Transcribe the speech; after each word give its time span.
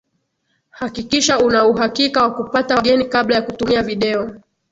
hakikisha 0.69 1.39
una 1.39 1.67
uhakika 1.67 2.23
wa 2.23 2.33
kupata 2.35 2.75
wageni 2.75 3.05
kabla 3.05 3.35
ya 3.35 3.41
kutumia 3.41 3.83
video 3.83 4.33